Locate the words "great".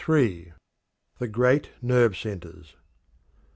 1.29-1.69